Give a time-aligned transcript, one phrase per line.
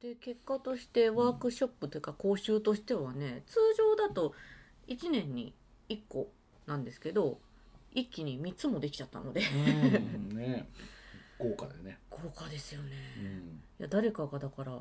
[0.00, 4.32] で結果としてワークショップというか講習としてはね通常だと
[4.86, 5.52] 1年に
[5.88, 6.28] 1個
[6.66, 7.38] なんですけど
[7.92, 9.40] 一気に3つもできちゃったので。
[9.40, 10.36] うん。
[10.36, 10.68] ね。
[11.38, 13.26] 豪華でね、豪華ですよね、うん。
[13.78, 14.80] いや誰かがだから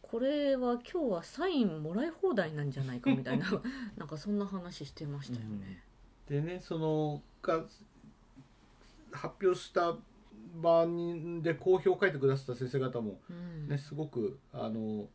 [0.00, 3.46] これは今日はサインもらい放題なんじゃないかみたいな
[3.98, 5.82] なんかそんな話してましたよね。
[6.26, 7.62] でねそのが
[9.12, 9.96] 発表した
[10.54, 13.68] 場にで好評を書いてくださった先生方もうん。
[13.68, 15.06] ねすごくあの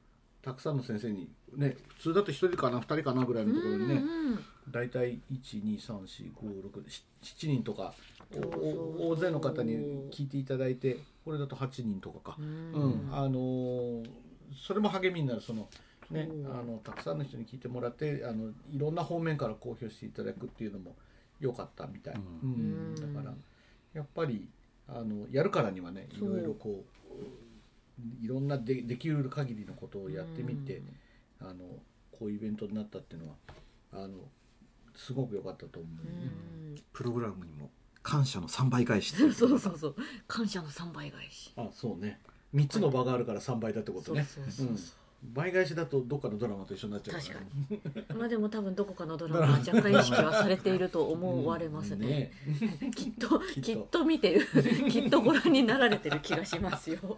[0.41, 4.40] たくさんの先生にね普通だと1人かな2人かなぐらいのところにね、うんうん
[4.71, 7.02] 大体1234567
[7.43, 7.93] 人とか
[8.31, 13.09] 大勢の方に聞いていただいてこれだと8人とかか、うん。
[13.12, 14.09] あのー
[14.55, 15.68] それも励みになるその
[16.12, 20.95] ねあのたくさんの人に聞いてもらってあのいろんな方面から公表していただくっていうのも
[21.40, 22.52] 良かったみたい、ううん。
[22.52, 22.55] う
[22.99, 23.13] ん。
[23.15, 23.34] だから
[23.93, 24.48] やっぱり
[24.87, 30.81] あのやるからにはねいろいろこういろんなでできる限りのことをやってみて、
[31.39, 31.65] あの
[32.11, 33.35] こういうイベントになったっていうのは
[33.93, 34.17] あの
[34.95, 36.07] すごく良かったと思う。
[36.07, 36.81] うん。
[36.91, 37.70] プログラムにも
[38.01, 39.29] 感謝の3倍返しそいう。
[39.29, 39.95] う そうそうそう。
[40.27, 41.53] 感謝の3倍返し。
[41.55, 42.20] あそうね。
[42.53, 44.23] 3つの場があるから3倍だってことね。
[44.23, 44.77] そうそうそう
[45.34, 47.40] 倍返しだとどっかのドラマと一緒になっちゃうから。
[47.40, 48.20] ね確かに。
[48.20, 52.32] まあでも多分どこかのドラマは若干意識はされていると思われますね。
[52.96, 53.62] きっと きっと。
[53.62, 54.46] きっと見てる
[54.90, 57.18] きっとご覧になられてる気がしますよ。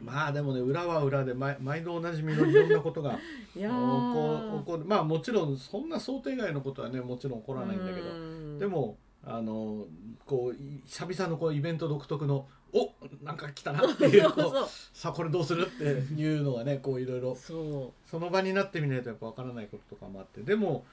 [0.00, 3.18] まあでもね裏は裏で毎毎度おなじみのいろんなことが
[3.54, 8.08] いや起こー起こるまあもちろんそんな想定外のことはねもちろん起こらないんだけど。
[8.08, 8.58] うん。
[8.58, 9.86] でもあの
[10.26, 12.90] こうい久々のこうイベント独特のお
[13.22, 20.84] なんか来たなっていうこうさあこれどうするっていうのがねこういろいろその場になってみないとやっぱ分からないこととかもあってでも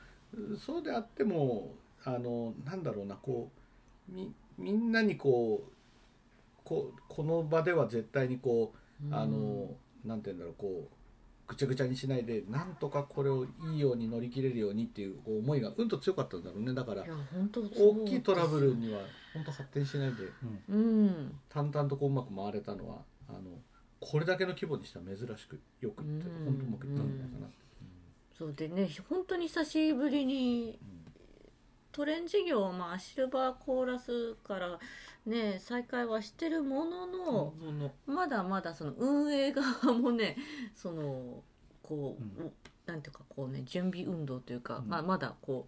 [0.58, 3.50] そうであってもあのなんだろうなこ
[4.10, 5.72] うみみんなにこう
[6.66, 8.74] こうこの場では絶対にこ
[9.10, 9.72] うあの
[10.06, 10.88] なんて言うんだろうこう
[11.48, 16.74] ぐちゃぐちゃにしないでなんとかこれをいいように乗り切れるようにっていう思いがうんと強かったんだろうね。
[16.74, 19.00] だから大きいトラブルには
[19.34, 20.24] 本当発展しないで
[20.70, 21.40] うん。
[21.50, 22.98] 淡々とこううまく回れたのは
[23.28, 23.40] あの
[24.00, 26.46] これだけの規模にしては珍しくよくいってうん。
[26.46, 27.48] 本当うまくいったんじゃないかな。
[28.38, 30.80] そうでね本当に久しぶりに
[31.92, 34.80] トレン事業まあシルバーコーラスから
[35.26, 37.54] ね再開はしてるものの、
[38.06, 40.38] まだまだその運営側もね
[40.74, 41.44] その
[41.84, 42.52] こう、う
[42.86, 44.88] なんていうかこうね準備運動というか、うん。
[44.88, 45.68] まあ、まだこ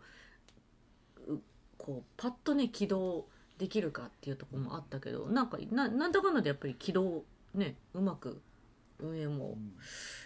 [1.28, 1.42] うう
[1.78, 3.26] こうパッとね起動
[3.62, 7.24] できるかっていうところもあったけどなんかななんだかんだでやっぱり起動
[7.54, 8.42] ねうまく
[9.00, 9.56] 運営も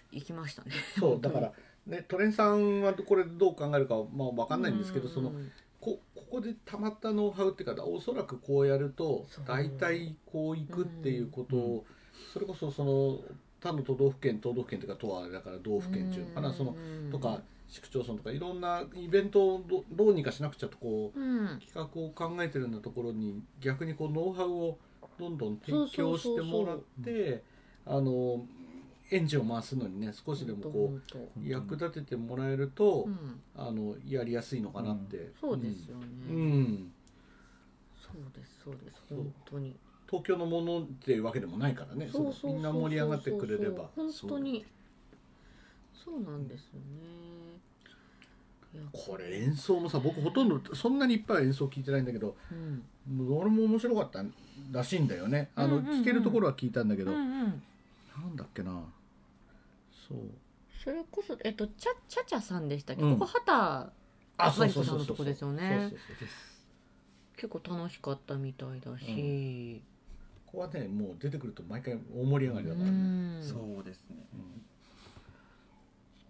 [0.09, 0.71] いきましたね。
[0.97, 1.51] そうだから、
[1.85, 5.13] ね、トレンさんはこれどう考えるか、まあ、分かんないんですけど、うん。
[5.13, 5.33] その
[5.81, 11.85] こここでたまったノウハウっていうかおそらくこうやると大体こういくっていうことうを、
[12.33, 13.19] それこそその
[13.59, 16.73] 他の都道府県都道府県というか都はだから道府県っていうのかな、その
[17.11, 21.59] とか市区町村とかいろんなイベントをどどうにかしなくちゃとこううん。
[21.59, 24.77] 企画を考えてるようなところに逆にこうノウハウを
[25.19, 27.43] どんどん提供してもらって
[27.85, 28.45] あの
[29.11, 33.41] エンジンを回すのにね少しでもこう役立ててもらえると、当うん。
[33.55, 36.91] あのやりやすいのかなって、そうですよね、うん、うん。
[38.01, 39.03] そうですそうです。
[39.09, 39.75] 本当に。
[40.07, 42.09] 東京のものっていうわけでもないからね。
[42.43, 43.89] みんな盛り上がってくれれば。
[43.95, 44.65] 本当に
[46.05, 47.59] そうなんですよね。
[48.91, 52.83] これ演奏もさ僕ほとんどそんなにいっぱい演奏聞いてないんだけどうん
[53.31, 54.23] 俺も面白かった
[54.71, 55.49] らしいんだよね。
[55.55, 56.01] あの、うんうんうん。
[56.01, 57.63] 聞けるところは聞いたんだけど、うんうん。
[58.21, 58.83] なんだっけな。
[60.07, 60.17] そう。
[60.83, 63.13] それこそえっとチャチャチャさんでしたっけ、うん。
[63.13, 63.51] ここ畑
[64.37, 65.69] あマリコさんのとこですよね。
[65.69, 66.27] そうそうそう
[67.37, 69.81] 結構楽しかったみたいだし、
[70.45, 73.43] ここはねもう出てくると毎回大盛り上がりだからうね、ん。
[73.43, 74.15] そうですね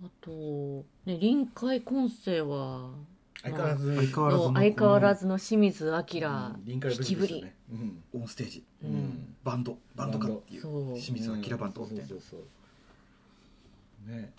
[0.03, 0.31] あと
[1.05, 2.89] ね臨海混声は
[3.41, 8.03] 相変わらず相変わらずの相変わらずの清水明うん臨海引きぶり、ね、うん。
[8.21, 8.63] オンステージ。
[8.83, 8.93] ううん。
[8.95, 9.77] んバンド。
[9.95, 10.61] バンドかっていう。
[10.61, 10.93] そう。
[10.99, 11.83] 清水明バンド。
[11.83, 12.43] うんみたいなそうそうそ
[14.07, 14.11] う。
[14.11, 14.31] ね。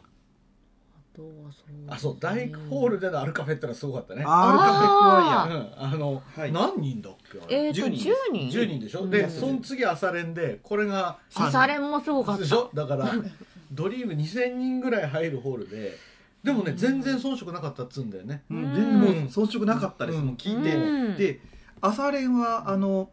[0.97, 4.25] あとはそうあそう大ホールでのアルカフェってのはすごかったね。
[4.27, 6.53] アルカフェクワイヤうんあの、はい。
[6.53, 7.67] 何人だっけあれ？
[7.69, 8.61] えー、と10 10人人。
[8.61, 12.43] 10人でしょ、うんでその次朝練でこれが朝練もすごかった。
[12.43, 12.71] でしょ？
[12.75, 13.09] だから
[13.73, 15.97] ドリーム2000人ぐらい入るホールで
[16.43, 18.65] でもね全然遜色なかったっつうんだよね、うん。
[18.65, 18.75] うん。
[18.75, 20.27] 全然もう遜色なかったです、うん。
[20.27, 21.17] もう聞いて、うん。
[21.17, 21.41] で
[21.81, 23.11] 朝練はあの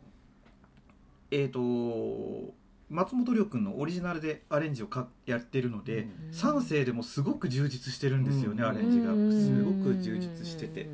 [1.32, 2.54] えっ、と
[2.90, 6.34] 松本涼君のオリジナルでアレンジをかやってるので、うん。
[6.34, 8.70] 三世でもすごく充実してるんですよね、うん。
[8.70, 9.14] アレンジが。
[9.14, 9.32] うん。
[9.32, 10.88] すごく充実してて、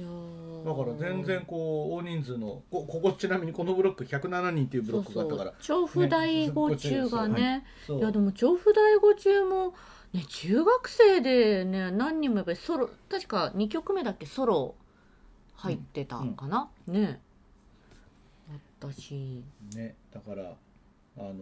[0.00, 5.52] だから全然こう大人数のこここちなみにこのブロック107人っていうブロックがあったから。
[5.60, 7.64] 調布第五中がね。
[7.86, 9.74] そういやでも調布第五中も
[10.14, 14.74] ね中学生でね何人もやっぱりソロ確か2曲目だっけソロ
[15.56, 17.20] 入ってたんかな、ね。
[18.50, 19.44] あったし。
[19.76, 19.94] ね。
[20.12, 20.54] だから
[21.18, 21.34] あの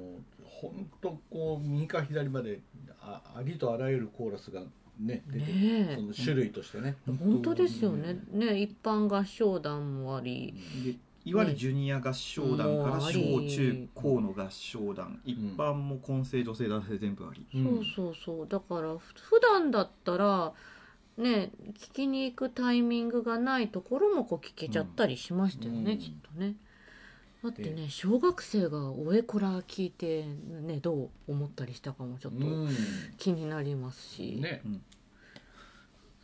[0.43, 2.61] 本当こう右から左まで
[3.01, 4.63] あありとあらゆるコーラスが
[5.01, 8.19] ね出てねその種類としてね、本当ですよね。
[8.33, 10.55] ね一般合唱団もあり。
[10.85, 13.11] でいわゆるジュニア合唱団から小
[13.41, 15.21] り中高の合唱団。
[15.25, 17.65] 一般も混声女性男性全部あり、うん。
[17.65, 18.49] そうそうそう。
[18.49, 20.53] だからふ普段だったら
[21.19, 25.99] ね聞きに行くタイミングがないところもこう聞けちゃったりしましたよね、うん。
[25.99, 26.55] きっとね。
[27.43, 32.69] だってね小学生が「おえこら」聞いてねどう思ったりしたかもちょっとうん。
[33.17, 34.63] 気になりますし、ね。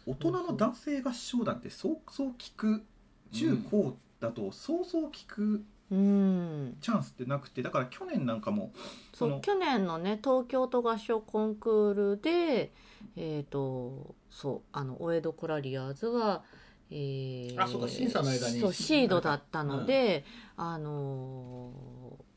[0.04, 2.84] 大人の男性合唱団ってそうそう聞く
[3.32, 6.76] 中高だとそうそう聞くうん。
[6.80, 8.72] チャンスってなくてだから去年なんかも
[9.14, 12.72] そう去年のね東京都合唱コンクールで
[13.16, 16.44] えっ、とそうあのお江戸コラリアーズは
[16.90, 18.60] えーあそうか審査の間に。
[18.60, 20.24] そうシードだったので、
[20.56, 21.72] あの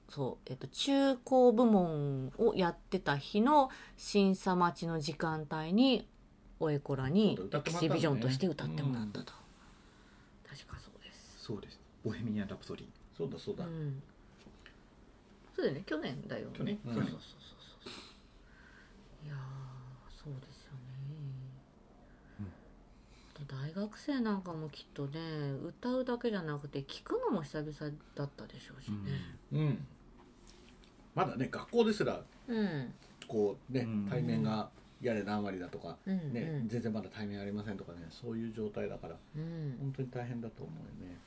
[0.09, 6.07] ーそうえっ、と中高部門をやってた日の審査待ちの時間帯に
[6.59, 9.33] おえこらにエキシビジョンとして歌ってもらったと、
[10.49, 11.43] 確かそうです。
[11.43, 12.87] そうです「ボヘミアン・ラプソディ。
[13.15, 14.01] そうだそうだ、うん、
[15.55, 15.83] そうだよね。
[15.85, 16.53] 去年だよね。
[16.57, 16.79] 去年？
[16.85, 17.19] そうそうそうそう。
[17.83, 17.93] そう
[19.25, 19.37] いやー
[20.23, 20.58] そうです
[23.49, 25.19] 大学生なんかもきっとね
[25.65, 27.73] 歌うだけじゃなくて聞くのも久々
[28.15, 28.97] だったでしょうしね。
[29.51, 29.87] うん。
[31.15, 32.93] まだね学校ですらうん。
[33.27, 34.07] こうね、うん。
[34.09, 34.69] 対面が
[35.01, 36.67] やれ何割だとか、うんねうん。
[36.69, 39.77] 全然まだ対面ありませんとかねそういう状態だからうん。
[39.79, 41.17] 本当に大変だと思うよね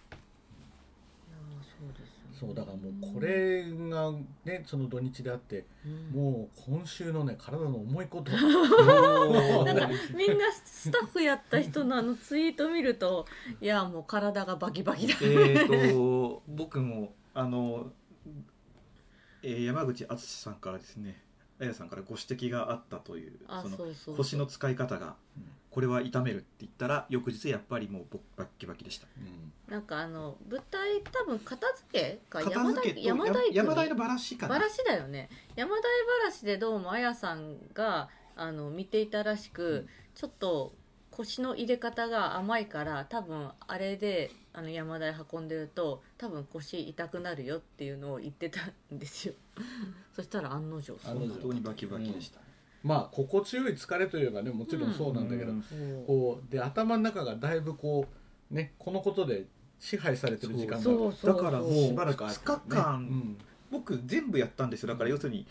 [1.63, 2.13] そうですよね。
[2.33, 4.13] そうだからもうこれが
[4.45, 6.21] ねその土日であってうん。
[6.21, 8.33] もう今週のね体の重いこと。
[8.33, 13.27] なんかみんなスタッフやった人のあのツイート見ると
[13.61, 15.15] いやもう体がバキバキだ。
[15.23, 17.93] えーと僕もあの、
[19.43, 21.23] えー山口敦さんからですね
[21.61, 25.17] あやさんからご指摘があったというあその腰の使い方が。
[25.37, 29.07] うんこれは痛めるって言ったら翌日やっぱりもうボバッキバキでした。
[29.19, 29.73] うん。
[29.73, 34.55] なんかあの舞台多分片付けか片山付けと田山田や山田のバラシかな。
[34.55, 35.31] バラシだよね。
[35.57, 35.89] 山田バ
[36.27, 39.89] ラシでどうもあやさんがあの見ていたらしく、うん。
[40.15, 40.75] ちょっと
[41.11, 48.61] 腰の入れ方が甘いから多分あれであの山田へ運んでると多分腰痛くなるよっていうのを言ってた
[48.95, 49.35] んですよ。
[50.15, 52.41] そしたら案の定そう案の定本当にバキバキでした、
[52.83, 55.53] まあ心地よい疲れといえばねもちろんそうなんだけど、
[56.07, 58.07] こうで頭の中がだいぶこ
[58.51, 59.47] うねこのことで
[59.79, 63.37] 支配されてる時間がそうそうだからもうしばらくある2日間、
[63.71, 64.89] 僕全部やったんですよ。
[64.91, 65.47] だから要するに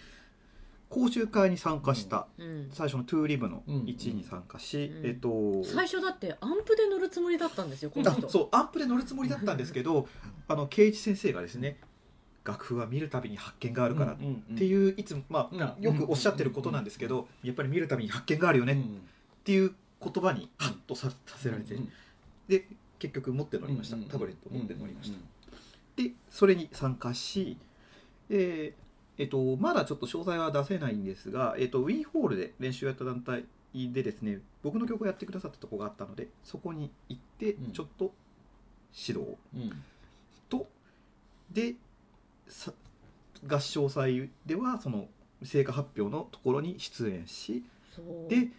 [0.91, 3.75] 講習会に参加した、うん、最初のトゥーリブのうん。
[3.83, 5.07] 1に参加し、うん。
[5.07, 8.29] えっと最初だってアンプで乗るつもりだったんですよこのあ人。
[8.29, 10.07] そうアンプで乗るつもりだったんですけど
[10.49, 11.79] あの圭一先生がですね
[12.43, 19.73] 楽譜は見るたびに発見があるからっっていういつも、まあ、うんよくおっしゃってることなんですけどやっぱり見るたびに発見があるよねっていう
[20.03, 21.75] 言葉にハッとささせられて
[22.47, 22.67] で
[22.97, 23.97] 結局持って乗りました。
[24.11, 25.17] タブレット持って乗りました。
[25.95, 27.57] でそれに参加し、
[28.29, 28.81] えー
[29.21, 37.71] えっと、まだちょっと詳細は出せないんですが、えっと、ウィーンホールで練習やった団体でですね僕の曲をやってくださったところがあったのでそこに行ってうん。
[37.71, 38.13] ちょっと
[39.07, 39.71] 指導うん。
[40.49, 40.67] と、
[41.51, 41.75] でさ
[43.47, 45.07] 合唱祭ではその
[45.43, 47.63] 成果発表のところに出演し
[48.29, 48.49] で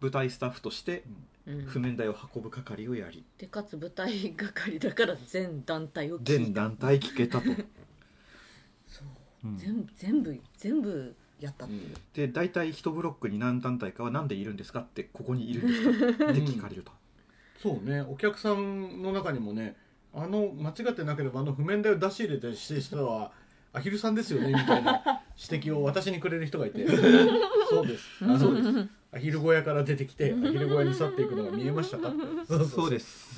[0.00, 1.04] 舞台スタッフとして
[1.46, 1.64] うん。
[1.64, 3.24] 譜面台を運ぶ係をやり。
[3.38, 7.46] でかつ舞台係だから全団体を聞全団体聞けたと。
[8.86, 9.04] そ
[9.44, 9.48] う。
[9.48, 9.56] うん。
[9.56, 16.92] 全部全部全部やったっていう、で大体一ブロックに何団体かは何でいるんですかってここにいるんですかって聞かれると、
[17.58, 18.02] そうね。
[18.02, 19.76] お客さんの中にもね
[20.14, 23.30] あの間違ってなければあの譜面台を出し入れてして人は
[23.72, 25.02] アヒルさんですよね みたいな
[25.50, 26.86] 指摘を私にくれる人がいて。
[27.70, 28.24] そうです。
[28.24, 28.88] あそうです。
[29.12, 32.08] アヒル小屋から出てきてアヒル小屋に去っていくのが見えましたか？
[32.08, 32.12] っ
[32.46, 33.36] てそうです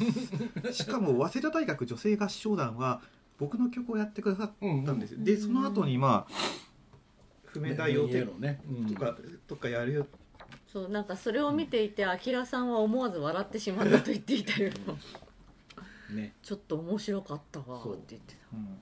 [0.73, 3.01] しかも早稲田大学女性合唱団は
[3.39, 6.35] 僕の曲をやってくださっうんたんですよ、でその後にまあ
[7.47, 8.87] 譜面台をてのね、うん。
[8.87, 9.17] とか
[9.49, 10.07] とかやるよ。
[10.67, 14.71] そうなんかそれを見ていてあきらさんは思わず笑ってしまったと言っていたよ
[16.13, 16.35] ね。
[16.43, 18.41] ちょっと面白かったわって言ってた。
[18.55, 18.79] うん。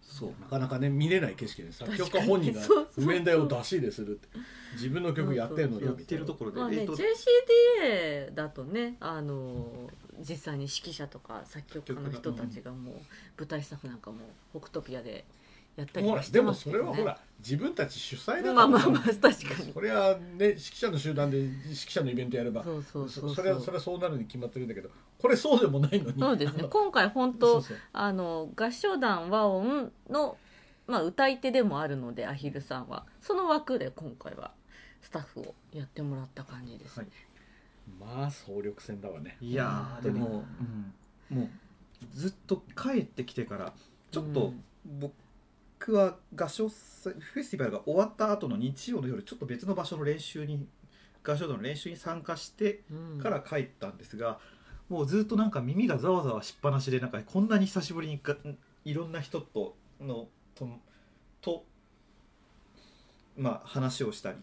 [0.00, 0.30] そう。
[0.40, 2.60] なかなかね見れない景色で作曲家本人が
[2.94, 4.28] 譜面台を出しでするって
[4.74, 9.90] 自分の曲やってんのにやってるところで、まあね、えっと JCDA だとねあの
[10.20, 12.94] 実際に指揮者とか作曲家の人たちがもう
[13.36, 14.18] 舞台スタッフなんかも
[14.56, 15.24] 「北トピア」で
[15.76, 16.78] やったりほはしてらでもそますけどね。
[16.78, 19.30] れはほら自分たち主催だからまあまあまあ確か
[19.62, 19.72] に。
[19.74, 22.64] それはね指揮者の集団で指揮者のイベントやれば。
[22.64, 26.18] そうそうそうそれはそれはそうなるに決まってるんだけどこれそうでもないのに。
[26.18, 26.64] そうですね。
[26.70, 27.76] 今回本そ当うそう。
[27.92, 30.38] あの合唱団和音の、
[30.86, 33.04] まあ、歌い手でもあるのでアヒルさんは。
[33.20, 34.52] その枠で今回は
[35.02, 37.08] スタッフをやってもらった感じです、はい。
[38.00, 39.36] まあ総力戦だわね。
[39.40, 40.44] いやーでも、
[41.30, 41.48] うん、もう
[42.14, 43.72] ずっと帰ってきてから
[44.10, 44.54] ちょっと
[44.86, 45.12] 僕
[45.92, 50.66] は合唱祭フェスティバルが終わった後の日曜の夜ちょっと別の場所の練習に
[51.22, 53.20] 合唱団の練習に参加してうん。
[53.20, 54.38] から帰ったんですが、
[54.88, 58.36] もうずっとなんか耳がざわざわしっぱなしでなんかこんなに久しぶりにが
[58.84, 60.68] いろんな人とのと
[61.40, 61.64] と
[63.36, 64.38] まあ話をしたり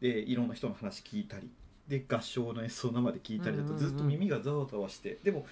[0.00, 1.50] でいろんな人の話聞いたり
[1.88, 5.46] で合唱の演奏を生で聞いたりだとうんうんうんずっと耳がざわざわしてでも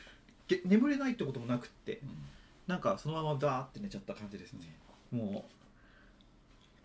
[0.46, 2.00] げ眠れないってこともなくって
[2.66, 4.76] なんかそのままダーって寝ちゃった感じですね。
[5.10, 5.44] も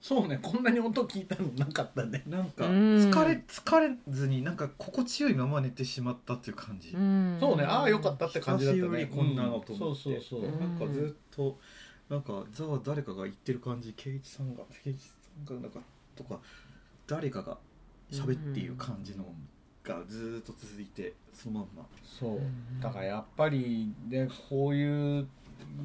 [0.05, 2.23] そうねこんなに音聞いたのなかったね。
[2.27, 2.73] うなんかうん。
[3.09, 7.37] 疲れ疲れずになんか心地よいまま寝てしまったっていう感じ、うん。
[7.39, 8.87] そうねああよかったって感じだったね。
[8.87, 9.35] 久しぶりこん。
[9.35, 10.11] なのと思って、うん。
[10.11, 10.41] そうそうそう。
[10.41, 10.59] うん。
[10.59, 11.57] なんかずっと
[12.07, 15.01] なんかざわ誰かが言ってる感じ圭一さんが圭一
[15.47, 15.79] さんがなんか
[16.15, 16.39] とか
[17.07, 17.57] 誰かが
[18.11, 19.25] 喋っている感じの
[19.83, 21.85] がずっと続いてそのまんま。
[22.03, 22.39] そう。
[22.79, 25.27] だからやっぱりねこういう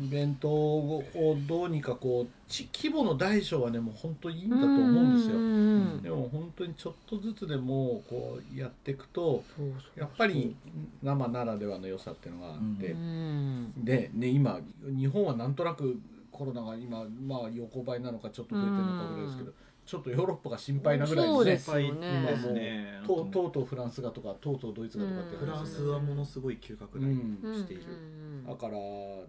[0.02, 1.04] イベントを
[1.46, 5.36] どうにかこうち規模の大小はねもう本当にいいんだと思うんですよ。
[5.36, 6.02] うん。
[6.02, 9.44] でも本当にちょっとずつでもこうやっていくと
[9.96, 10.56] やっぱり
[11.02, 13.72] 生ならではの良さっていうのがあって、うん。
[13.84, 16.00] でね今日本はなんとなく
[16.30, 19.52] コロナが今まあ横ばいなのかちょっと増えてるのかぐらいですけど、
[19.90, 22.30] ちょっとヨーロッパが心配なぐらいそうですよね。
[22.32, 23.00] 今もうね。
[23.04, 28.78] ととうとうフランスがとかとうとうドイツがとかっていうフランスはものすごい急拡大うんしている、うんだから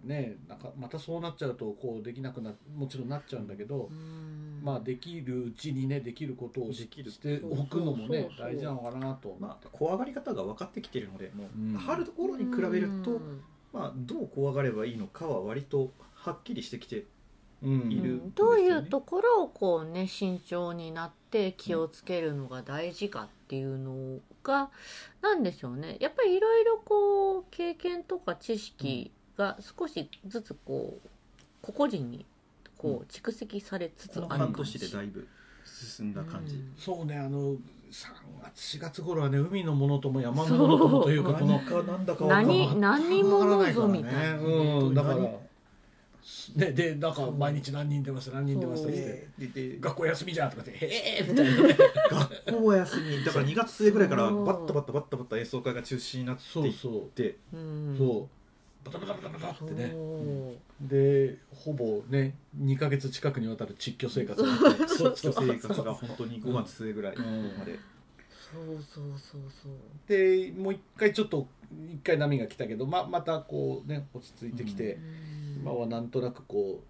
[0.04, 4.60] ねなんかまたそうなっちゃうとこうできなくなもちろんなっちゃうんだけど、うん。
[4.62, 11.74] まあできるうちにねできることをしできるしておくのもね大事なのかなとまあ怖がり方が分かってきてるのでもうん。
[11.74, 13.42] う春ところに比べると、うん。
[13.72, 17.06] まあ、どう怖がればいいのかは割とはっきりしてきてうん
[17.62, 24.70] いるうんどういうところをこうね慎重になって気をつけるのが大事かっていうのが
[25.20, 25.96] なんでしょうね。
[26.00, 31.08] やっぱりいろいろこう経験とか知識が少しずつこう
[31.60, 32.26] 個々人に
[32.76, 34.92] こう蓄積されつつある感半年でじ。
[34.92, 35.28] だいぶ
[35.64, 36.72] 進んだ感じ、うん。
[36.76, 37.58] そうねあの3
[38.42, 42.56] 月4月頃はね海のものとも山のものともというかこの何かなんだかわかんない。
[42.76, 44.94] 何何者ぞみたいな、うん。
[44.94, 45.28] だから何
[46.56, 49.62] ねでなんか毎日何人出ます何人出ますって言って。
[49.62, 51.62] でで学校休みじゃんとかってへえみたいな。
[51.62, 51.76] ね
[52.10, 53.24] 学校は休み。
[53.24, 57.56] だから2月末ぐらいからそうバッタバッタバッタバッタ演奏会が中止になってそいうっそうてう。
[57.56, 57.96] ん。
[57.98, 58.28] そう。
[58.84, 59.94] バタバタバタバタっそうてね
[60.80, 64.44] でほぼね2か月近くにわたる窒居生活を
[64.88, 67.78] そう生活が本当に5月末ぐらいまで
[68.52, 69.72] そうそうそうそう
[70.08, 71.46] でもう一回ちょっと
[71.88, 75.02] 一回波が来たけどままたこうね落ち着いてきて、うん
[75.62, 76.82] 今はなんとなくこ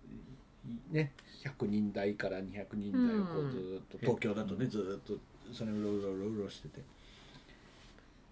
[0.90, 1.12] うね
[1.44, 3.50] 100人台から200人台をこううん。
[3.50, 5.14] ずーっと東京だとねずーっと
[5.52, 6.80] それをうろうろうろうろしてて。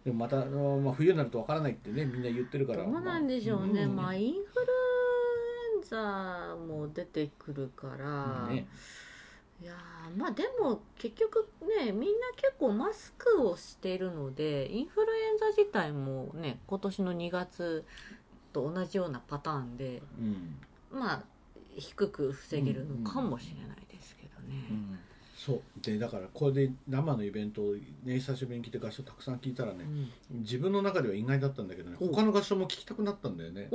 [0.05, 2.85] でもまたあの、まあ、冬になるとわからないってねみんな言ってるから。
[2.85, 3.95] どうなんでしょうね、ん。
[3.95, 4.43] まあインフル
[5.77, 8.67] エンザも出てくるから、ね。
[9.63, 11.47] いやーまあでも結局
[11.85, 17.85] ねみんな結構マスクをしているのでインフルエンザ自体もね今年の2月
[18.53, 21.23] と同じようなパターンでうんまあ
[21.77, 24.99] 低く防げるのかもしれないですけどね。
[25.37, 25.61] そう。
[25.81, 29.85] でだからこれで生のイベントをね久しぶりに来て合唱たくさん聞いたらね
[30.31, 30.41] うん。
[30.41, 33.69] 自分の中では意外だったんだけどねお他の合唱も聞きたくなったんだよね。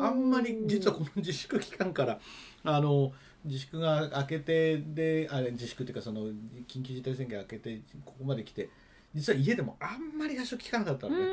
[0.00, 2.20] あんまり実はこの自粛期間から
[2.64, 3.12] あの
[3.44, 6.26] 自粛が明けてであれ自粛っていうかその
[6.68, 8.68] 緊急事態宣言明けてここまで来て
[9.14, 11.24] 実は家でもあんまり合唱聞かなかったのね、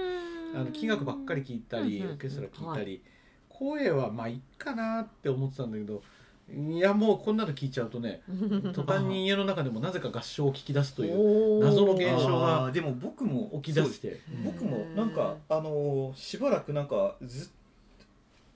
[0.56, 3.02] あの器楽ばっかり聞いたりうんうんオーケストラ聞いたはり、
[3.50, 6.02] 声はまあいっかなって思ってたんだけど
[6.50, 8.22] いやもうこんなの聞いちゃうとね
[8.74, 17.50] 途端に家の中でもなぜか合唱を聞き出すという謎の現象がでも僕も起き出して僕もなんかあのーしばらくなんかずっ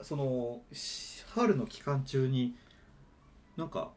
[0.00, 2.54] そのし春の期間中に
[3.56, 3.90] なんか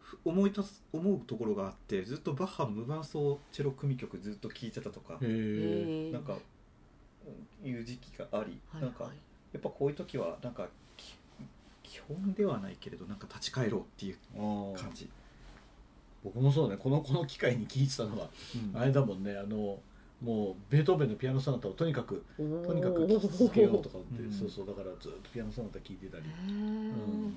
[0.00, 5.18] ふ思い立つ思うところがあってずっとバッハの無伴奏チェロ組曲ずっと聴いてたとか
[6.12, 6.36] なんか
[7.64, 9.10] いう時期があり、はいなんか
[9.52, 11.16] やっぱこういう時はなんかき
[11.82, 14.16] 基本ではないけれどなんか立ち返ろうっていう
[14.76, 15.08] 感じ、
[16.22, 16.76] 僕もそうね。
[16.76, 18.28] この この機会に聞いてたのは、
[18.74, 18.80] うん。
[18.80, 19.36] あれだもんね。
[19.36, 19.78] あの
[20.22, 24.32] もうベートーベンのピアノソナタをとにかくとにかく聴き続けようとかって、うん。
[24.32, 24.66] そうそう。
[24.66, 27.36] だからずっとピアノソナタ聴いてたり、うん。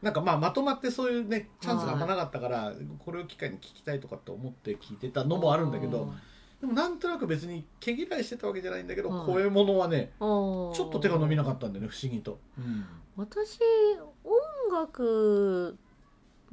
[0.00, 6.12] なんかまあまとまってそういうねチャンスがあんまなかったから、これを機会に聞きたいとかって思って聞いてたのもあるんだけど
[6.60, 12.38] でもなんとなく別に毛嫌いしてたわけじゃないんだけど、はい声物はねちょっと手が伸びなかったんだよね不思議と、
[13.16, 13.60] 私
[14.24, 15.76] 音楽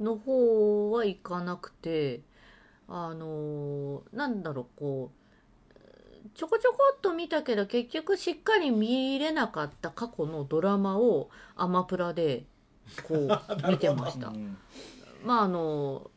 [0.00, 2.20] の方はいかなくて
[2.88, 5.18] あのなんだろうこう
[6.34, 12.44] ちょこちょこっと見たけど結局しっかり見れなかった過去のドラマをアマプラで
[13.06, 13.28] こう
[13.68, 14.32] 見てました。
[15.24, 16.10] まああの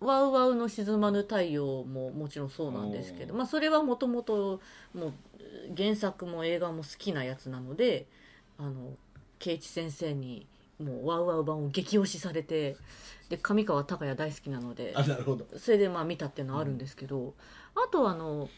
[0.00, 4.60] ワウワウの沈まぬ太陽ももちろんそうなんですけど、まあ、それはもともと
[4.94, 5.12] もう
[5.76, 8.06] 原作も映画も好きなやつなので
[8.58, 8.92] あの
[9.38, 10.46] 圭一先生に
[10.82, 12.76] もうワウワウ版を激推しされて
[13.28, 15.46] で上川隆也大好きなのであなるほど。
[15.56, 17.34] それでまあ見たっていうのはあるんですけど、
[17.74, 18.48] あとあの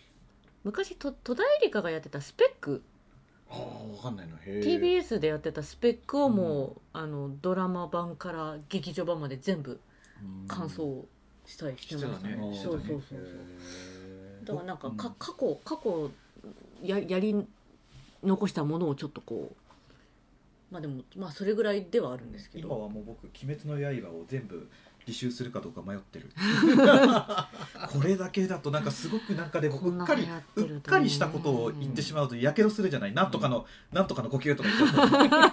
[0.62, 2.82] 昔と戸田恵梨香がやってた「スペック。
[3.50, 9.80] ああ分かんないの TBS でやってた「スペック」をもう、あのドラマ版から劇場版まで全部
[10.47, 11.04] 感想
[11.50, 12.35] したりしてましたね。
[12.40, 13.02] うんそうそうそう。
[13.11, 13.19] そう。
[13.19, 14.97] へだからなんかうん。
[14.97, 16.11] か過去過去
[16.83, 17.35] ややり
[18.23, 22.83] 残したものをちょっとこうまあでもまあそれぐらいではあるんですけ今ど。
[22.83, 24.69] はもう僕「鬼滅の刃」を全部
[25.07, 26.30] 履修するかどうか迷ってる。
[27.88, 30.26] これだけだとなんかすごくなんかでもうんっかり
[30.57, 33.14] うっかりしたことを言ってしまうとやけどするじゃない。
[33.14, 35.47] なんとかの、なんとかの呼吸とか言っちゃ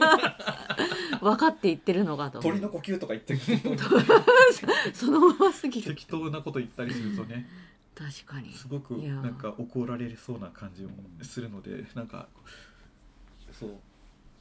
[0.76, 0.87] うと
[1.28, 2.40] 分かって言ってるのかと。
[2.40, 3.78] 鳥の呼吸とか言って適当に
[4.94, 5.94] そのまますぎる。
[5.94, 7.46] 適当なこと言ったりするとね。
[7.94, 8.54] 確かに。
[8.54, 10.92] すごくなんか怒られそうな感じも
[11.22, 12.28] するのでなんか。
[13.52, 13.72] そう。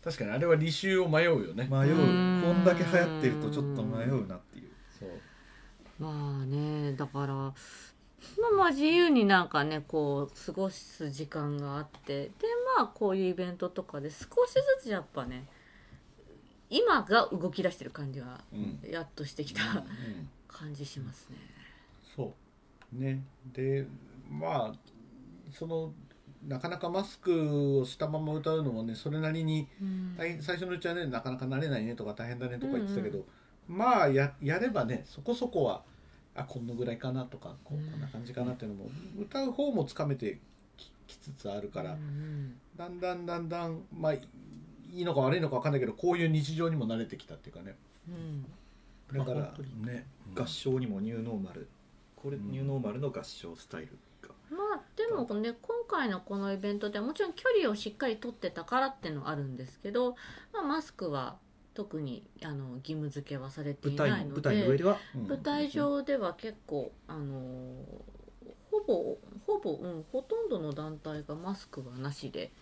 [0.04, 1.66] 確かにあれは履修を迷うよね。
[1.68, 1.94] 迷う。
[1.94, 2.42] うん。
[2.44, 4.70] こんだけ流行ってるとちょっと迷うなっていう。
[4.98, 5.08] そう。
[5.98, 6.10] ま
[6.42, 7.54] あねだからま
[8.52, 12.26] あまあ自由になんかねこう過ごす時間があって。
[12.26, 12.32] で
[12.76, 14.16] まあこういうイベントとかで少
[14.46, 15.46] しずつやっぱね
[16.70, 18.80] 今が動き出してる感じがうん。
[18.90, 21.36] やっとしてきたうん感じしますね。
[22.16, 22.32] そ
[22.94, 22.98] う。
[22.98, 23.22] ね。
[23.52, 23.86] で
[24.30, 24.74] まあ
[25.52, 25.92] その
[26.46, 30.16] なかなかマスクをしたまま歌うのもねそれなりにうん。
[30.40, 33.76] 最初のうちはねなかなか慣れないねとか大変だねとか言ってたけど、うん。
[33.76, 35.82] まあややればねそこそこは
[36.34, 38.90] あこんなぐらいかなとかこううんな感じかなっていうのも
[39.20, 40.38] 歌う方もつかめて
[40.76, 42.56] ききつつあるから、うん。
[42.76, 44.14] だんだんだんだんまあ
[44.96, 47.76] いいのか悪いのか分かんないけどこういう日常にも慣れてきたっていうかね。
[48.08, 48.42] うん。
[49.16, 51.68] だからまあ本当ね、合唱にもニューノーマル。
[52.16, 52.50] これうん。
[52.50, 54.34] ニューノーマルの合唱スタイルが。
[54.50, 60.16] まあでもね今回のこのイベントではもちろん距離をしっかり取ってたからっていうのはあるんですけど、
[60.52, 61.36] まあ、マスクは
[61.74, 64.98] 特にあの義務付けはされていないのの舞台の上ででは？
[65.14, 65.28] うん。
[65.28, 67.84] 舞台上では結構あの
[68.70, 72.52] ほぼほぼ、うん、ほとんどの団体がマスクはなしで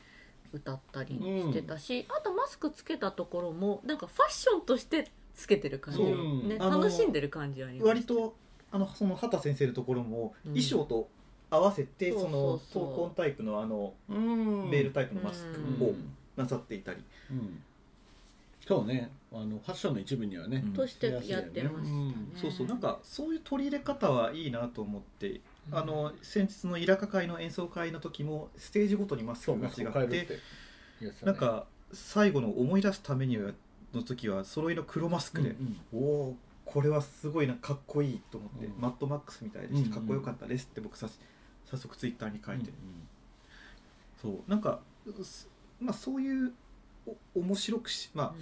[0.55, 6.03] 歌ったりしてたし、あとマスクつけたところもなんかファッションとしてつけてる感じ、
[6.49, 7.89] ね、楽しんでる感じあります。
[7.89, 8.35] 割と
[8.71, 10.53] あのその畑先生のところもうん。
[10.53, 11.09] 衣装と
[11.51, 12.31] 合わせてそうそう
[12.73, 16.17] その闘魂タイプのあのールタイプのマスクをうん。
[16.37, 17.03] なさっていたり。
[17.31, 17.63] うん。
[18.67, 19.11] そうね。
[19.33, 20.73] あのファッションの一部にはね、うん。
[20.73, 22.33] としてやってましたね、うん。
[22.37, 22.67] そうそう。
[22.67, 25.41] なんかそういう取り入れ方はいいなと思ってうん
[25.73, 30.41] あの先日のイラカ会の演奏会の時もステージごとにマスクが違って
[31.01, 31.13] ね。
[31.23, 33.53] なんか最後の思い出すためには
[33.93, 38.81] の時は揃いの黒マスクで、うんおおこれはすごいなかっこいいと思って、うん。
[38.81, 41.09] マッドマックスみたいでうんうんしてかっこよかったですって僕さ
[41.67, 42.73] 早速ツイッターに書いて、う
[44.21, 44.81] そうなんか
[45.23, 45.49] す
[45.81, 46.53] まあそういう
[47.35, 48.35] お面白くしまあ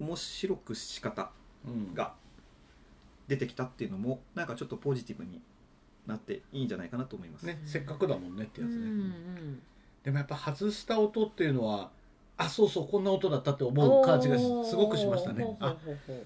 [0.00, 1.30] 面白くし方
[1.66, 1.94] んうん。
[1.94, 2.14] が
[3.28, 5.40] 出てきたっていうのもなんかちょっとポジティブに
[6.06, 9.62] なっていいんじゃないかなと思います、ねせっかくだもんねってやつね、うんうん
[10.02, 11.90] でもやっぱ外した音っていうのは
[12.36, 15.56] あそうそうこんな音だったって思う感じがしすごくしましたね。
[15.60, 15.76] あ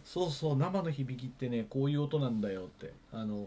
[0.02, 3.46] そうそう生の響きってねこういう音なんだよってあの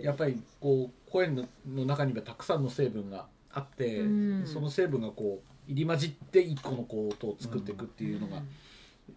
[0.00, 4.08] やっぱりこう声のの中にはたくさんの成分があって、う
[4.42, 4.46] ん。
[4.46, 8.42] その成分がこう入り混じって一個のこう音を作っていくっていうのが、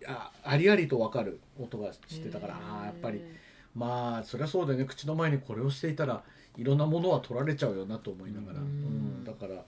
[0.07, 3.21] あありありと分かる音がしてたから、ああやっぱり
[3.75, 4.85] まあそりゃそうだよね。
[4.85, 6.23] 口の前にこれをしていたら
[6.57, 8.69] いろんなものは取られちゃうよなと思いながら、ううん。
[9.21, 9.63] んだから、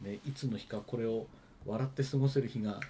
[0.00, 1.26] ね、いつの日かこれを
[1.66, 2.80] 笑って過ごせる日が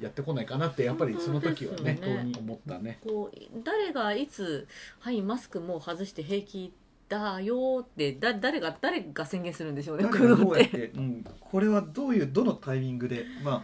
[0.00, 2.32] やってこないかなってやっぱりその時はねね。
[2.38, 2.98] 思ったね。
[3.04, 4.66] こう誰がいつ
[5.00, 6.72] 「はいマスクもう外して平気
[7.08, 13.62] だよ」ってだ誰が誰が宣言するんでしょうねうやっ黒て、うん、これはどういうどのタイミングでまあ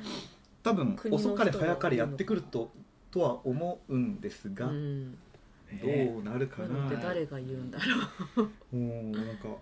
[0.63, 2.71] 多分遅かれ早かれやってくると
[3.11, 5.19] とは思うんですが、うん、
[5.77, 6.69] どうなるかな。
[6.69, 7.79] なので誰が言うんだ
[8.37, 8.77] ろう。
[8.77, 9.49] もうなんか。
[9.49, 9.59] ね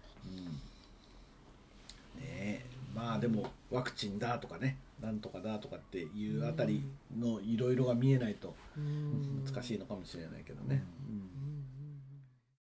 [2.20, 2.64] え。
[2.94, 4.76] まあでもワクチンだとかね。
[5.00, 6.82] なんとかだとかっていうあたり
[7.18, 9.44] のいろいろが見えないとうん。
[9.44, 11.22] 難しいのかもしれないけどね、うん